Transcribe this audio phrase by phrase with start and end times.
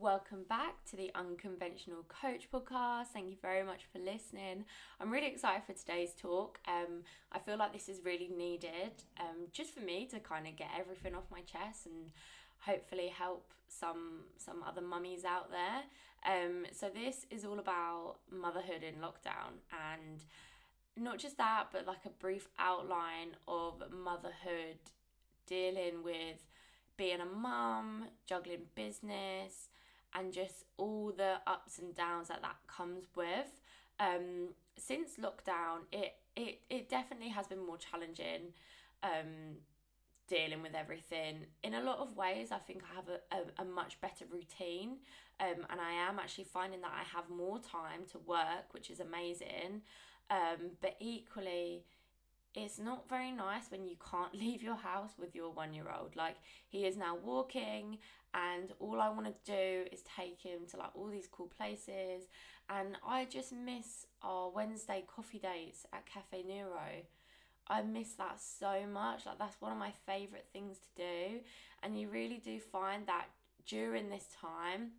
[0.00, 3.06] welcome back to the Unconventional Coach podcast.
[3.12, 4.64] Thank you very much for listening.
[5.00, 6.60] I'm really excited for today's talk.
[6.68, 10.54] Um, I feel like this is really needed um, just for me to kind of
[10.56, 12.12] get everything off my chest and
[12.60, 15.82] hopefully help some some other mummies out there.
[16.24, 20.24] Um, so this is all about motherhood in lockdown and
[20.96, 24.78] not just that, but like a brief outline of motherhood
[25.46, 26.46] dealing with
[26.96, 29.68] being a mum, juggling business,
[30.14, 33.60] and just all the ups and downs that that comes with.
[34.00, 38.52] Um, since lockdown, it it it definitely has been more challenging.
[39.02, 39.58] Um,
[40.28, 43.64] dealing with everything in a lot of ways i think i have a, a, a
[43.64, 44.98] much better routine
[45.40, 49.00] um, and i am actually finding that i have more time to work which is
[49.00, 49.80] amazing
[50.30, 51.82] um, but equally
[52.54, 56.16] it's not very nice when you can't leave your house with your one year old.
[56.16, 56.36] Like,
[56.68, 57.98] he is now walking,
[58.34, 62.24] and all I want to do is take him to like all these cool places.
[62.68, 67.04] And I just miss our Wednesday coffee dates at Caffè Nero.
[67.66, 69.26] I miss that so much.
[69.26, 71.40] Like, that's one of my favorite things to do.
[71.82, 73.26] And you really do find that
[73.66, 74.92] during this time,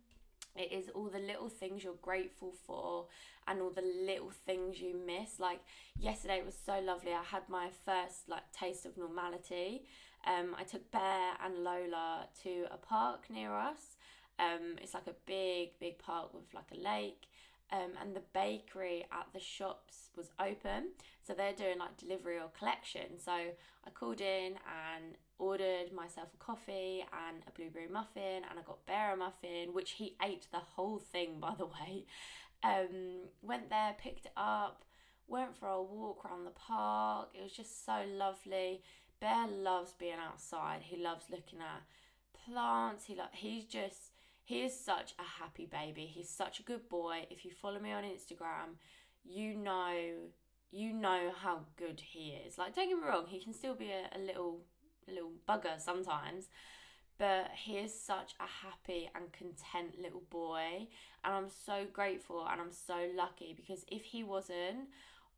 [0.56, 3.06] it is all the little things you're grateful for
[3.46, 5.38] and all the little things you miss.
[5.38, 5.60] Like
[5.98, 7.12] yesterday it was so lovely.
[7.12, 9.84] I had my first like taste of normality.
[10.26, 13.96] Um i took bear and lola to a park near us.
[14.38, 17.26] Um it's like a big big park with like a lake.
[17.72, 20.88] Um, and the bakery at the shops was open.
[21.24, 23.20] So they're doing like delivery or collection.
[23.24, 24.54] So i called in
[24.96, 29.72] and ordered myself a coffee and a blueberry muffin and i got bear a muffin
[29.72, 32.04] which he ate the whole thing by the way
[32.62, 34.84] um, went there picked it up
[35.26, 38.82] went for a walk around the park it was just so lovely
[39.20, 41.82] bear loves being outside he loves looking at
[42.44, 44.10] plants he like he's just
[44.50, 46.06] he is such a happy baby.
[46.12, 47.24] He's such a good boy.
[47.30, 48.78] If you follow me on Instagram,
[49.24, 49.94] you know
[50.72, 52.58] you know how good he is.
[52.58, 54.62] Like don't get me wrong, he can still be a, a little
[55.08, 56.48] little bugger sometimes.
[57.18, 60.88] But he is such a happy and content little boy.
[61.22, 64.88] And I'm so grateful and I'm so lucky because if he wasn't,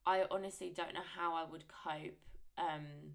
[0.07, 2.19] I honestly don't know how I would cope
[2.57, 3.15] um,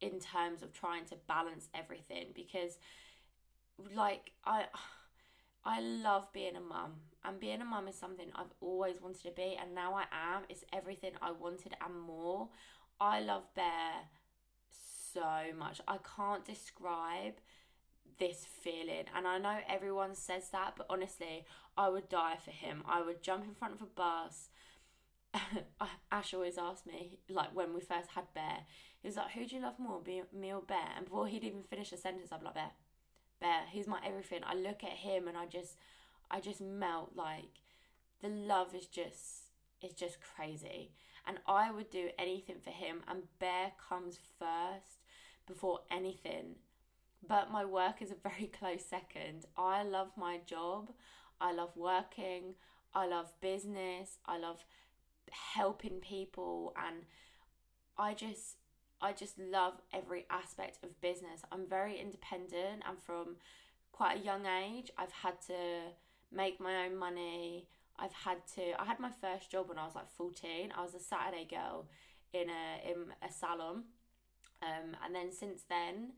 [0.00, 2.78] in terms of trying to balance everything because
[3.94, 4.64] like I
[5.64, 6.92] I love being a mum,
[7.24, 10.42] and being a mum is something I've always wanted to be, and now I am.
[10.48, 12.48] It's everything I wanted and more.
[13.00, 13.92] I love Bear
[15.14, 15.80] so much.
[15.88, 17.34] I can't describe
[18.18, 22.82] this feeling, and I know everyone says that, but honestly, I would die for him.
[22.86, 24.48] I would jump in front of a bus.
[26.12, 28.58] Ash always asked me, like when we first had Bear,
[29.00, 30.00] he was like, "Who do you love more,
[30.32, 32.70] me or Bear?" And before he'd even finish a sentence, I'd be like, "Bear."
[33.40, 33.62] Bear.
[33.70, 34.40] He's my everything.
[34.44, 35.76] I look at him and I just
[36.30, 37.60] I just melt like
[38.22, 39.50] the love is just
[39.80, 40.92] it's just crazy.
[41.26, 45.03] And I would do anything for him and Bear comes first
[45.46, 46.56] before anything.
[47.26, 49.46] But my work is a very close second.
[49.56, 50.90] I love my job.
[51.40, 52.54] I love working.
[52.94, 54.18] I love business.
[54.26, 54.64] I love
[55.54, 57.04] helping people and
[57.98, 58.56] I just
[59.00, 61.42] I just love every aspect of business.
[61.52, 63.36] I'm very independent and from
[63.92, 65.92] quite a young age I've had to
[66.32, 67.68] make my own money.
[67.98, 70.72] I've had to I had my first job when I was like 14.
[70.76, 71.86] I was a Saturday girl
[72.32, 73.84] in a in a salon.
[74.62, 76.12] Um, and then since then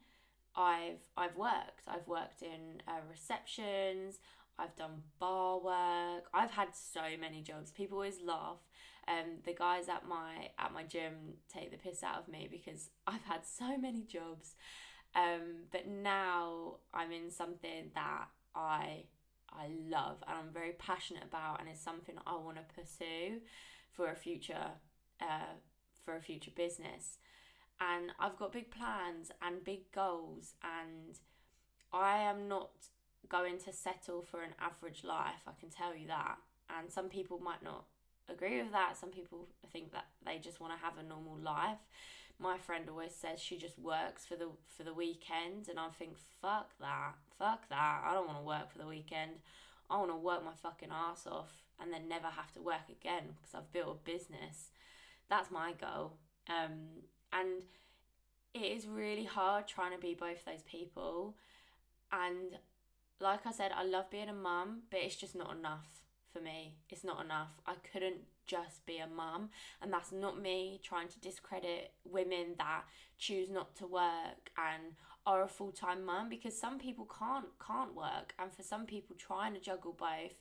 [0.56, 1.82] I've I've worked.
[1.86, 4.18] I've worked in uh, receptions.
[4.58, 6.24] I've done bar work.
[6.32, 7.70] I've had so many jobs.
[7.70, 8.58] People always laugh.
[9.08, 12.90] Um, the guys at my at my gym take the piss out of me because
[13.06, 14.54] I've had so many jobs.
[15.14, 19.04] Um, but now I'm in something that I
[19.52, 23.40] I love and I'm very passionate about, and it's something I want to pursue
[23.92, 24.70] for a future
[25.20, 25.54] uh,
[26.04, 27.18] for a future business.
[27.80, 31.18] And I've got big plans and big goals, and
[31.92, 32.70] I am not
[33.28, 36.36] going to settle for an average life, I can tell you that.
[36.78, 37.84] And some people might not
[38.28, 38.96] agree with that.
[38.96, 41.78] Some people think that they just want to have a normal life.
[42.38, 46.16] My friend always says she just works for the for the weekend and I think
[46.42, 47.14] fuck that.
[47.38, 48.02] Fuck that.
[48.04, 49.32] I don't want to work for the weekend.
[49.88, 53.34] I want to work my fucking ass off and then never have to work again
[53.36, 54.70] because I've built a business.
[55.30, 56.18] That's my goal.
[56.48, 57.04] Um
[57.38, 57.62] and
[58.54, 61.34] it is really hard trying to be both those people
[62.12, 62.58] and
[63.20, 66.02] like I said, I love being a mum, but it's just not enough
[66.32, 66.74] for me.
[66.90, 67.48] It's not enough.
[67.66, 69.50] I couldn't just be a mum,
[69.82, 72.82] and that's not me trying to discredit women that
[73.18, 74.94] choose not to work and
[75.26, 79.52] are a full-time mum because some people can't can't work and for some people trying
[79.52, 80.40] to juggle both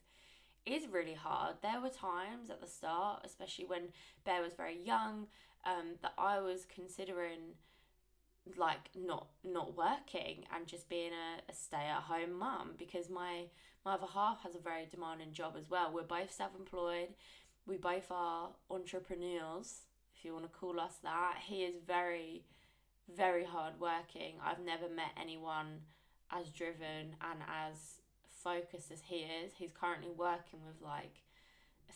[0.66, 1.56] is really hard.
[1.64, 3.90] There were times at the start, especially when
[4.26, 5.26] Bear was very young,
[5.66, 7.56] um, that I was considering
[8.58, 13.46] like not not working and just being a, a stay at home mum because my
[13.86, 15.92] my other half has a very demanding job as well.
[15.94, 17.10] We're both self employed.
[17.68, 19.82] We both are entrepreneurs,
[20.16, 21.38] if you want to call us that.
[21.44, 22.44] He is very,
[23.16, 24.36] very hard working.
[24.44, 25.82] I've never met anyone
[26.32, 28.02] as driven and as
[28.44, 29.54] focused as he is.
[29.58, 31.22] He's currently working with like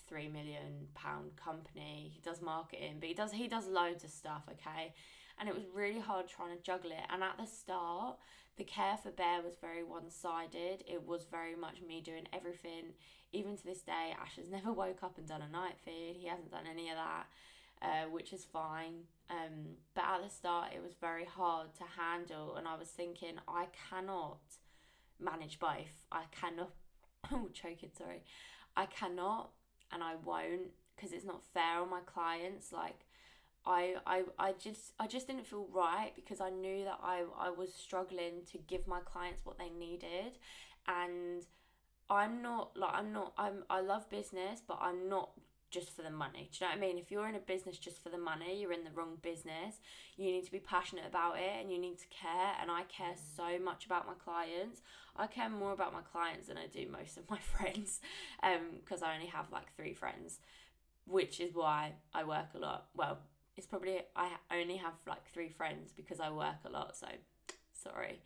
[0.08, 2.12] three million pound company.
[2.14, 4.94] He does marketing, but he does he does loads of stuff, okay?
[5.40, 7.06] And it was really hard trying to juggle it.
[7.10, 8.18] And at the start,
[8.58, 10.84] the care for Bear was very one sided.
[10.86, 12.94] It was very much me doing everything.
[13.32, 16.18] Even to this day, Ash has never woke up and done a night feed.
[16.20, 17.28] He hasn't done any of that,
[17.82, 19.06] uh, which is fine.
[19.30, 22.58] Um, but at the start, it was very hard to handle.
[22.58, 24.40] And I was thinking, I cannot
[25.22, 26.06] manage both.
[26.12, 26.74] I cannot,
[27.32, 28.24] oh, choking, sorry.
[28.76, 29.52] I cannot
[29.92, 32.72] and I won't because it's not fair on my clients.
[32.72, 33.06] Like,
[33.66, 37.50] I, I, I just I just didn't feel right because I knew that I, I
[37.50, 40.40] was struggling to give my clients what they needed
[40.88, 41.46] and
[42.10, 45.32] I'm not like I'm not I'm I love business but I'm not
[45.69, 46.50] just for the money.
[46.51, 46.98] Do you know what I mean?
[46.98, 49.75] If you're in a business just for the money, you're in the wrong business.
[50.18, 52.54] You need to be passionate about it and you need to care.
[52.62, 54.81] And I care so much about my clients.
[55.16, 58.00] I care more about my clients than I do most of my friends
[58.42, 60.39] because um, I only have like three friends,
[61.06, 62.88] which is why I work a lot.
[62.95, 63.19] Well,
[63.56, 66.95] it's probably I only have like three friends because I work a lot.
[66.95, 67.07] So
[67.74, 68.21] sorry.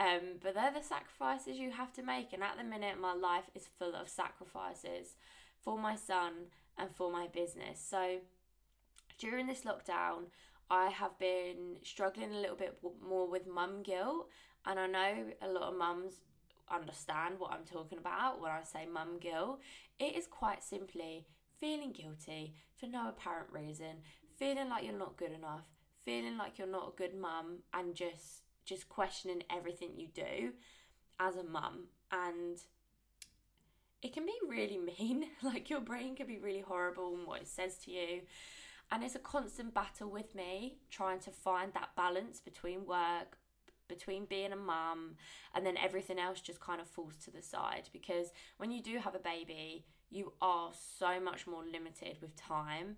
[0.00, 2.32] Um, but they're the sacrifices you have to make.
[2.32, 5.14] And at the minute, my life is full of sacrifices
[5.62, 6.32] for my son
[6.78, 7.80] and for my business.
[7.80, 8.18] So
[9.18, 10.24] during this lockdown,
[10.70, 14.28] I have been struggling a little bit more with mum guilt,
[14.64, 16.14] and I know a lot of mums
[16.70, 19.60] understand what I'm talking about when I say mum guilt.
[19.98, 21.26] It is quite simply
[21.60, 23.98] feeling guilty for no apparent reason,
[24.38, 25.66] feeling like you're not good enough,
[26.04, 30.52] feeling like you're not a good mum, and just just questioning everything you do
[31.18, 32.58] as a mum and
[34.02, 35.26] it can be really mean.
[35.42, 38.22] like your brain can be really horrible in what it says to you.
[38.90, 43.38] And it's a constant battle with me trying to find that balance between work,
[43.88, 45.16] between being a mum,
[45.54, 47.88] and then everything else just kind of falls to the side.
[47.92, 52.96] Because when you do have a baby, you are so much more limited with time.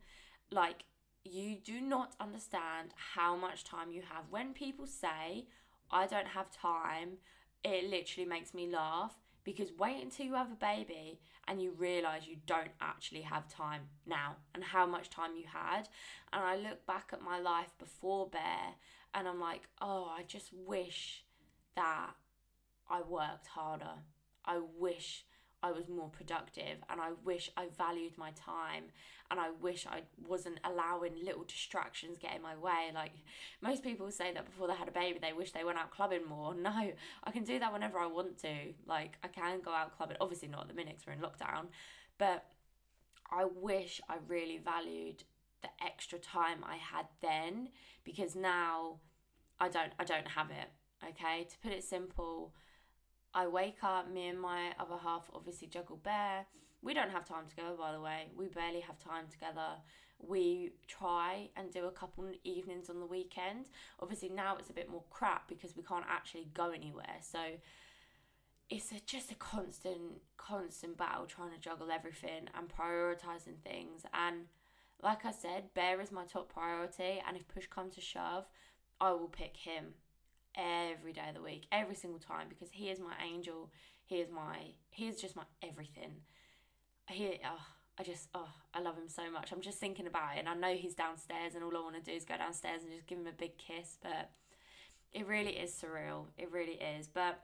[0.50, 0.84] Like,
[1.24, 4.24] you do not understand how much time you have.
[4.30, 5.46] When people say,
[5.90, 7.18] I don't have time,
[7.62, 12.26] it literally makes me laugh because wait until you have a baby and you realize
[12.26, 15.88] you don't actually have time now and how much time you had.
[16.32, 18.74] And I look back at my life before Bear
[19.14, 21.24] and I'm like, oh, I just wish
[21.76, 22.10] that
[22.88, 24.02] I worked harder.
[24.44, 25.24] I wish
[25.64, 28.84] I was more productive and I wish I valued my time
[29.30, 32.90] and I wish I wasn't allowing little distractions get in my way.
[32.94, 33.12] Like
[33.62, 36.26] most people say that before they had a baby, they wish they went out clubbing
[36.28, 36.54] more.
[36.64, 36.92] No,
[37.24, 38.54] I can do that whenever I want to.
[38.86, 41.68] Like I can go out clubbing, obviously not at the minute we're in lockdown,
[42.18, 42.44] but
[43.30, 45.24] I wish I really valued
[45.62, 47.70] the extra time I had then
[48.04, 49.00] because now
[49.58, 50.68] I don't I don't have it.
[51.08, 52.52] Okay, to put it simple,
[53.34, 56.46] I wake up, me and my other half obviously juggle bear.
[56.82, 58.28] We don't have time together, by the way.
[58.36, 59.78] We barely have time together.
[60.18, 63.70] We try and do a couple evenings on the weekend.
[64.00, 67.16] Obviously, now it's a bit more crap because we can't actually go anywhere.
[67.20, 67.38] So
[68.70, 74.02] it's a, just a constant, constant battle trying to juggle everything and prioritizing things.
[74.12, 74.44] And
[75.02, 77.20] like I said, Bear is my top priority.
[77.26, 78.46] And if push comes to shove,
[79.00, 79.94] I will pick him
[80.56, 83.70] every day of the week, every single time, because he is my angel.
[84.06, 84.58] He is my,
[84.90, 86.12] he is just my everything.
[87.08, 87.66] He, oh,
[87.98, 89.52] I just, oh, I love him so much.
[89.52, 92.10] I'm just thinking about it, and I know he's downstairs, and all I want to
[92.10, 93.98] do is go downstairs and just give him a big kiss.
[94.02, 94.30] But
[95.12, 96.26] it really is surreal.
[96.36, 97.08] It really is.
[97.08, 97.40] But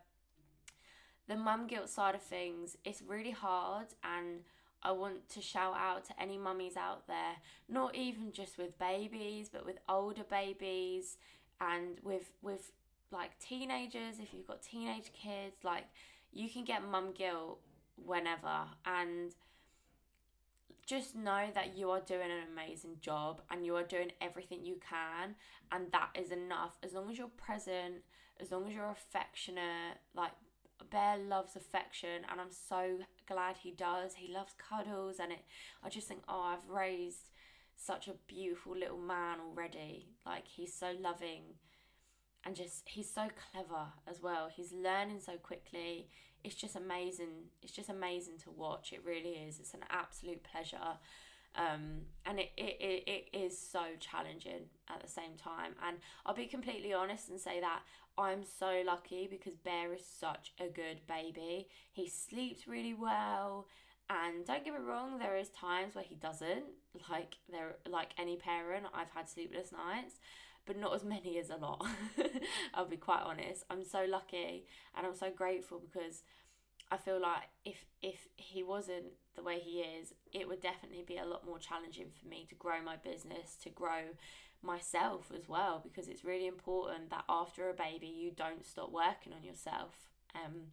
[1.28, 4.40] the mum guilt side of things, it's really hard, and
[4.82, 7.36] I want to shout out to any mummies out there,
[7.68, 11.18] not even just with babies, but with older babies
[11.60, 12.72] and with with
[13.12, 15.84] like teenagers, if you've got teenage kids, like
[16.32, 17.60] you can get mum guilt
[17.96, 18.64] whenever.
[18.84, 19.34] And
[20.86, 24.76] just know that you are doing an amazing job and you are doing everything you
[24.88, 25.34] can.
[25.70, 26.78] And that is enough.
[26.82, 28.02] As long as you're present
[28.40, 30.32] as long as you're affectionate like
[30.90, 32.98] bear loves affection and i'm so
[33.28, 34.14] glad he does.
[34.14, 35.44] He loves cuddles and it
[35.84, 37.28] i just think oh i've raised
[37.76, 40.08] such a beautiful little man already.
[40.26, 41.42] Like he's so loving
[42.44, 44.48] and just he's so clever as well.
[44.54, 46.08] He's learning so quickly.
[46.42, 47.48] It's just amazing.
[47.62, 48.92] It's just amazing to watch.
[48.92, 49.60] It really is.
[49.60, 50.98] It's an absolute pleasure.
[51.56, 55.72] Um, and it, it, it, it is so challenging at the same time.
[55.86, 57.80] And I'll be completely honest and say that
[58.16, 61.68] I'm so lucky because Bear is such a good baby.
[61.92, 63.66] He sleeps really well.
[64.08, 66.64] And don't get me wrong, there is times where he doesn't.
[67.08, 70.14] Like there, like any parent, I've had sleepless nights
[70.70, 71.84] but not as many as a lot.
[72.74, 73.64] I'll be quite honest.
[73.68, 76.22] I'm so lucky and I'm so grateful because
[76.92, 81.16] I feel like if if he wasn't the way he is, it would definitely be
[81.16, 84.14] a lot more challenging for me to grow my business, to grow
[84.62, 89.32] myself as well because it's really important that after a baby you don't stop working
[89.32, 90.12] on yourself.
[90.36, 90.68] Um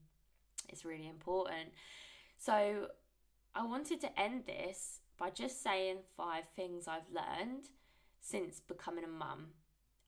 [0.70, 1.70] it's really important.
[2.38, 2.90] So
[3.56, 7.70] I wanted to end this by just saying five things I've learned
[8.22, 9.48] since becoming a mum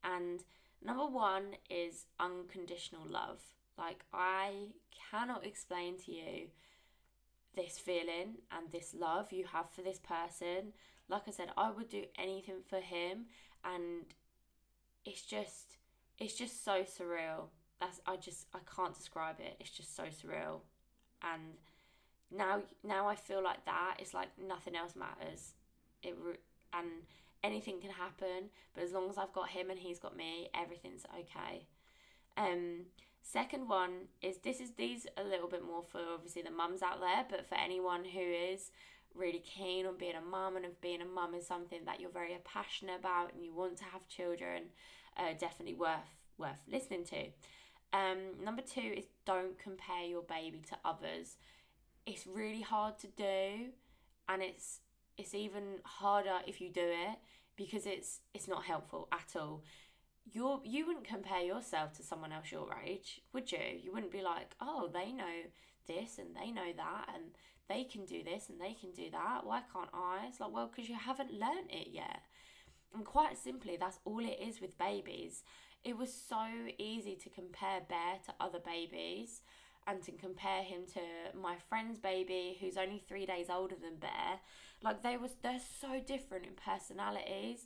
[0.03, 0.43] and
[0.83, 3.41] number one is unconditional love.
[3.77, 4.69] Like, I
[5.11, 6.47] cannot explain to you
[7.55, 10.73] this feeling and this love you have for this person.
[11.07, 13.25] Like I said, I would do anything for him,
[13.63, 14.05] and
[15.05, 15.77] it's just,
[16.19, 17.47] it's just so surreal.
[17.79, 19.55] That's I just I can't describe it.
[19.59, 20.59] It's just so surreal,
[21.23, 21.41] and
[22.29, 23.95] now now I feel like that.
[23.99, 25.53] It's like nothing else matters.
[26.03, 26.13] It
[26.73, 26.87] and
[27.43, 31.05] anything can happen, but as long as I've got him and he's got me, everything's
[31.19, 31.67] okay.
[32.37, 32.85] Um,
[33.21, 36.99] second one is this is these a little bit more for obviously the mums out
[36.99, 38.71] there, but for anyone who is
[39.15, 42.11] really keen on being a mum and if being a mum is something that you're
[42.11, 44.63] very passionate about and you want to have children,
[45.17, 47.25] uh, definitely worth worth listening to.
[47.91, 51.37] Um, number two is don't compare your baby to others.
[52.05, 53.71] It's really hard to do,
[54.27, 54.79] and it's
[55.19, 57.17] it's even harder if you do it
[57.57, 59.63] because it's it's not helpful at all.
[60.31, 63.59] You're you wouldn't compare yourself to someone else your age would you?
[63.83, 65.35] You wouldn't be like oh they know
[65.87, 67.25] this and they know that and
[67.67, 69.41] they can do this and they can do that.
[69.45, 70.25] Why can't i?
[70.27, 72.21] It's like well because you haven't learned it yet.
[72.95, 75.43] And quite simply that's all it is with babies.
[75.83, 76.45] It was so
[76.77, 79.41] easy to compare bear to other babies
[79.85, 81.01] and to compare him to
[81.37, 84.39] my friend's baby who's only three days older than bear
[84.83, 87.65] like they was they're so different in personalities.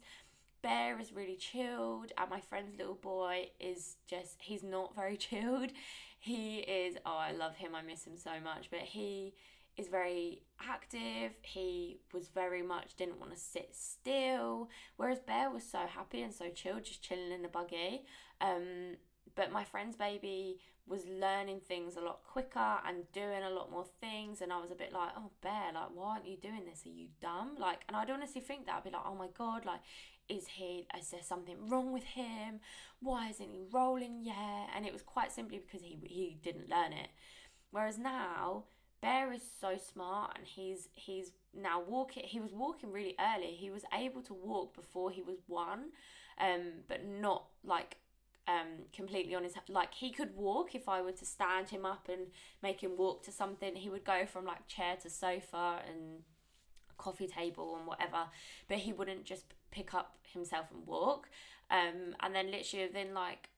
[0.62, 5.72] Bear is really chilled, and my friend's little boy is just he's not very chilled.
[6.20, 9.34] He is oh I love him, I miss him so much, but he
[9.76, 11.34] is very active.
[11.42, 16.34] He was very much didn't want to sit still, whereas Bear was so happy and
[16.34, 18.06] so chilled, just chilling in the buggy.
[18.40, 18.98] Um,
[19.36, 23.86] but my friend's baby was learning things a lot quicker and doing a lot more
[24.02, 26.84] things and I was a bit like oh bear like why aren't you doing this?
[26.86, 27.56] Are you dumb?
[27.58, 29.80] Like and I'd honestly think that I'd be like oh my god like
[30.30, 32.60] is he is there something wrong with him?
[33.02, 34.70] Why isn't he rolling yet?
[34.76, 37.10] And it was quite simply because he he didn't learn it.
[37.72, 38.66] Whereas now
[39.02, 43.52] bear is so smart and he's he's now walking he was walking really early.
[43.52, 45.92] He was able to walk before he was one
[46.40, 47.98] um but not like
[48.48, 52.10] um, completely on his like he could walk if I were to stand him up
[52.12, 52.28] and
[52.62, 53.76] make him walk to something.
[53.76, 56.24] He would go from like chair to sofa and
[56.98, 58.26] coffee table and whatever,
[58.68, 61.30] but he wouldn't just pick up himself and walk.
[61.72, 63.50] Um, and then literally within like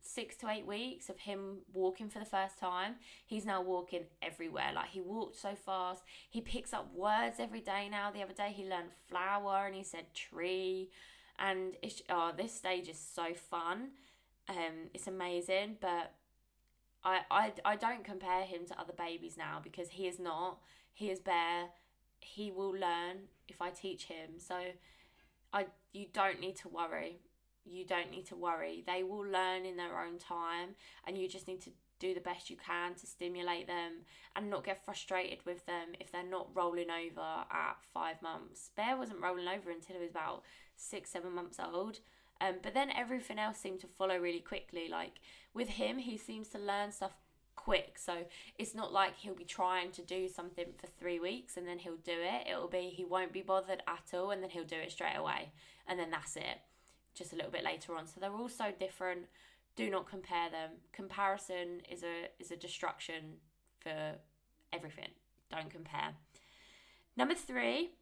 [0.00, 2.94] six to eight weeks of him walking for the first time,
[3.26, 4.70] he's now walking everywhere.
[4.74, 6.02] Like he walked so fast.
[6.30, 8.10] He picks up words every day now.
[8.10, 10.90] The other day he learned flower and he said tree
[11.38, 13.90] and it's oh this stage is so fun.
[14.48, 16.14] Um it's amazing but
[17.04, 20.58] I, I I don't compare him to other babies now because he is not.
[20.92, 21.68] He is bear
[22.20, 24.38] he will learn if I teach him.
[24.38, 24.56] So
[25.52, 27.20] I you don't need to worry.
[27.64, 28.82] You don't need to worry.
[28.86, 30.70] They will learn in their own time
[31.06, 34.04] and you just need to do the best you can to stimulate them
[34.36, 38.70] and not get frustrated with them if they're not rolling over at five months.
[38.76, 40.44] Bear wasn't rolling over until he was about
[40.78, 42.00] six, seven months old.
[42.40, 44.88] Um, but then everything else seemed to follow really quickly.
[44.88, 45.20] Like
[45.54, 47.12] with him, he seems to learn stuff
[47.56, 47.98] quick.
[47.98, 48.24] So
[48.58, 51.96] it's not like he'll be trying to do something for three weeks and then he'll
[51.96, 52.46] do it.
[52.48, 55.50] It'll be he won't be bothered at all and then he'll do it straight away.
[55.86, 56.60] And then that's it.
[57.14, 58.06] Just a little bit later on.
[58.06, 59.26] So they're all so different
[59.78, 60.70] do not compare them.
[60.92, 63.36] Comparison is a is a destruction
[63.78, 64.16] for
[64.72, 65.10] everything.
[65.52, 66.10] Don't compare.
[67.16, 67.92] Number three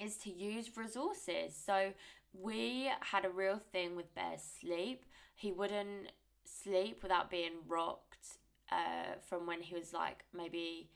[0.00, 1.54] is to use resources.
[1.54, 1.92] So
[2.32, 5.04] we had a real thing with Bear's sleep.
[5.34, 6.12] He wouldn't
[6.44, 8.38] sleep without being rocked
[8.70, 10.88] uh, from when he was like maybe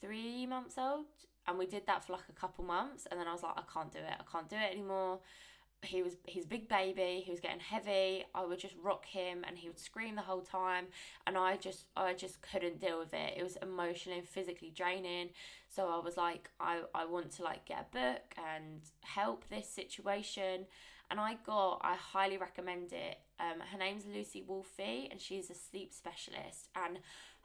[0.00, 1.06] three months old.
[1.46, 3.06] And we did that for like a couple months.
[3.10, 4.14] And then I was like, I can't do it.
[4.18, 5.20] I can't do it anymore
[5.84, 9.58] he was his big baby he was getting heavy i would just rock him and
[9.58, 10.86] he would scream the whole time
[11.26, 15.28] and i just i just couldn't deal with it it was emotionally and physically draining
[15.74, 19.68] so i was like i i want to like get a book and help this
[19.68, 20.66] situation
[21.10, 25.54] and i got i highly recommend it um her name's lucy Wolfe and she's a
[25.54, 26.98] sleep specialist and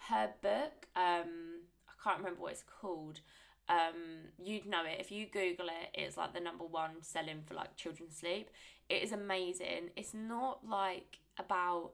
[0.09, 3.21] her book um i can't remember what it's called
[3.69, 5.91] um, you'd know it if you Google it.
[5.93, 8.50] It's like the number one selling for like children's sleep.
[8.89, 9.91] It is amazing.
[9.95, 11.91] It's not like about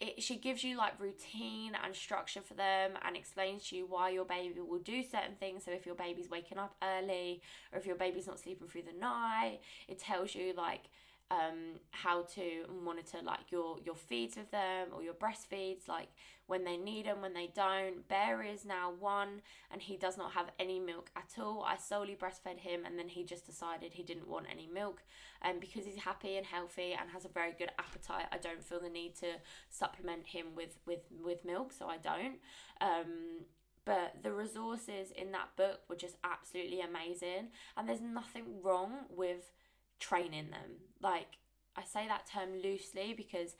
[0.00, 0.22] it.
[0.22, 4.24] She gives you like routine and structure for them and explains to you why your
[4.24, 5.64] baby will do certain things.
[5.64, 7.40] So if your baby's waking up early
[7.72, 10.84] or if your baby's not sleeping through the night, it tells you like
[11.30, 16.08] um, how to monitor like your your feeds with them or your breastfeeds like
[16.46, 18.06] when they need them when they don't.
[18.08, 19.42] Bear is now one
[19.72, 21.64] and he does not have any milk at all.
[21.66, 25.02] I solely breastfed him and then he just decided he didn't want any milk
[25.42, 28.26] and um, because he's happy and healthy and has a very good appetite.
[28.30, 29.26] I don't feel the need to
[29.68, 32.36] supplement him with with with milk so i don't.
[32.80, 33.46] Um,
[33.84, 39.52] but the resources in that book were just absolutely amazing and there's nothing wrong with
[39.98, 40.78] training them.
[41.02, 41.38] Like
[41.76, 43.56] I say that term loosely because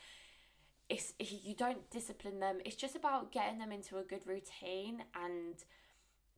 [0.88, 2.59] it's you don't discipline them.
[2.64, 5.57] It's just about getting them into a good routine and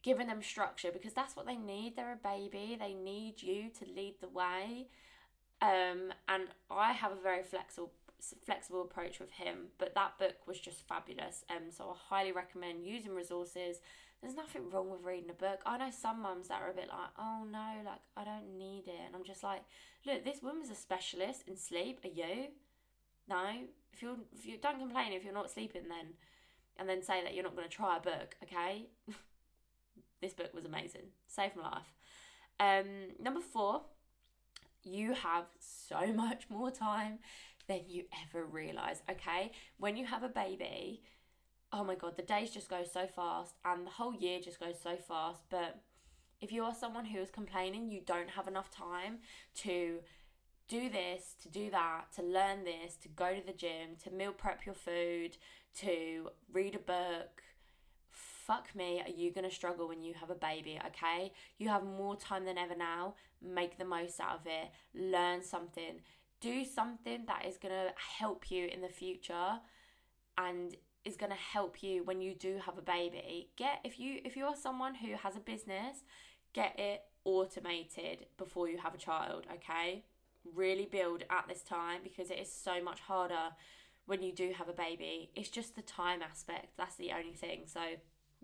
[0.02, 1.96] giving them structure because that's what they need.
[1.96, 2.76] They're a baby.
[2.78, 4.88] They need you to lead the way.
[5.60, 7.92] Um, and I have a very flexible
[8.44, 11.44] flexible approach with him, but that book was just fabulous.
[11.50, 13.80] Um, so I highly recommend using resources
[14.22, 15.60] there's nothing wrong with reading a book.
[15.64, 18.84] I know some mums that are a bit like, oh no, like I don't need
[18.86, 19.00] it.
[19.06, 19.62] And I'm just like,
[20.06, 22.00] look, this woman's a specialist in sleep.
[22.04, 22.48] Are you?
[23.28, 23.44] No.
[23.92, 26.14] If you're, if you don't complain if you're not sleeping, then,
[26.78, 28.34] and then say that you're not going to try a book.
[28.42, 28.86] Okay.
[30.20, 31.12] this book was amazing.
[31.28, 31.94] Saved my life.
[32.60, 33.82] Um, number four,
[34.82, 37.18] you have so much more time
[37.68, 39.02] than you ever realize.
[39.10, 41.02] Okay, when you have a baby
[41.72, 44.76] oh my god, the days just go so fast and the whole year just goes
[44.82, 45.42] so fast.
[45.50, 45.80] But
[46.40, 49.18] if you are someone who is complaining you don't have enough time
[49.56, 49.98] to
[50.68, 54.32] do this, to do that, to learn this, to go to the gym, to meal
[54.32, 55.36] prep your food,
[55.80, 57.42] to read a book,
[58.10, 61.32] fuck me, are you to struggle when you have a baby, okay?
[61.58, 63.14] You have more time than ever now.
[63.42, 64.70] Make the most out of it.
[64.94, 66.00] Learn something.
[66.40, 69.60] Do something that is to help you in the future
[70.36, 70.76] and
[71.08, 73.48] is going to help you when you do have a baby.
[73.56, 76.04] Get if you if you are someone who has a business
[76.54, 80.04] get it automated before you have a child okay?
[80.54, 83.54] Really build at this time because it is so much harder
[84.06, 85.30] when you do have a baby.
[85.34, 87.62] It's just the time aspect that's the only thing.
[87.66, 87.80] So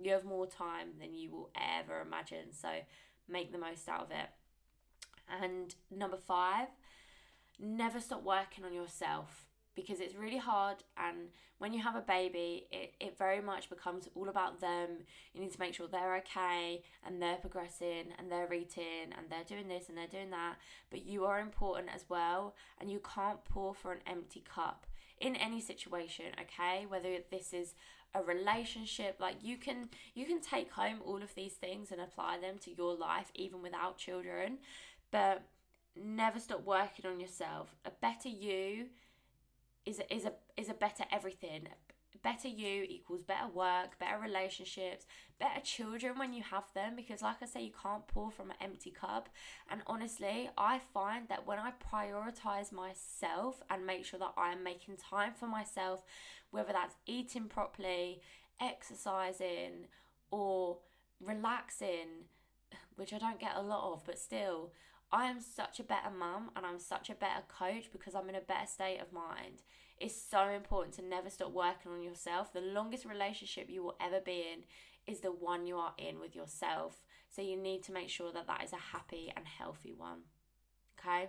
[0.02, 2.68] you have more time than you will ever imagine so
[3.28, 4.30] make the most out of it.
[5.42, 6.68] And number 5
[7.60, 12.66] never stop working on yourself because it's really hard and when you have a baby
[12.70, 14.88] it, it very much becomes all about them.
[15.32, 19.44] You need to make sure they're okay and they're progressing and they're eating and they're
[19.46, 20.56] doing this and they're doing that.
[20.90, 24.86] But you are important as well and you can't pour for an empty cup
[25.20, 26.86] in any situation okay?
[26.88, 27.74] Whether this is
[28.14, 32.38] a relationship like you can you can take home all of these things and apply
[32.38, 34.58] them to your life even without children
[35.10, 35.42] but
[35.96, 37.74] never stop working on yourself.
[37.84, 38.86] A better you
[39.86, 41.68] is a, is a is a better everything.
[42.22, 45.04] Better you equals better work, better relationships,
[45.38, 46.96] better children when you have them.
[46.96, 49.28] Because, like I say, you can't pour from an empty cup.
[49.70, 54.64] And honestly, I find that when I prioritize myself and make sure that I am
[54.64, 56.02] making time for myself,
[56.50, 58.22] whether that's eating properly,
[58.58, 59.88] exercising,
[60.30, 60.78] or
[61.20, 62.28] relaxing,
[62.96, 64.72] which I don't get a lot of, but still,
[65.12, 68.34] I am such a better mum and I'm such a better coach because I'm in
[68.34, 69.62] a better state of mind.
[69.98, 72.52] It's so important to never stop working on yourself.
[72.52, 74.64] The longest relationship you will ever be in
[75.06, 77.02] is the one you are in with yourself.
[77.28, 80.20] So you need to make sure that that is a happy and healthy one.
[80.98, 81.28] Okay?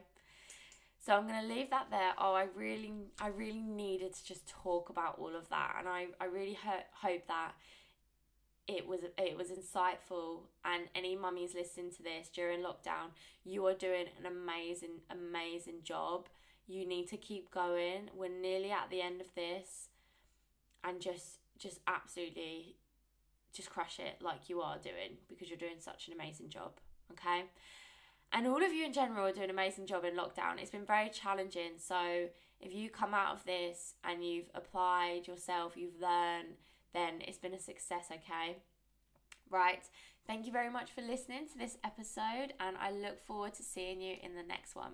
[1.06, 2.14] So I'm going to leave that there.
[2.18, 6.08] Oh, I really I really needed to just talk about all of that and I
[6.20, 7.52] I really ho- hope that
[8.68, 13.12] it was it was insightful and any mummies listening to this during lockdown
[13.44, 16.28] you are doing an amazing amazing job.
[16.68, 18.10] You need to keep going.
[18.16, 19.90] We're nearly at the end of this
[20.84, 22.76] and just just absolutely
[23.54, 26.72] just crush it like you are doing because you're doing such an amazing job
[27.12, 27.46] okay?
[28.32, 30.60] And all of you in general are doing an amazing job in lockdown.
[30.60, 31.74] It's been very challenging.
[31.78, 32.28] So
[32.60, 36.56] if you come out of this and you've applied yourself you've learned
[36.96, 38.58] then it's been a success, okay?
[39.50, 39.84] Right.
[40.28, 44.02] Thank you very much for listening to this episode, and I look forward to seeing
[44.02, 44.94] you in the next one.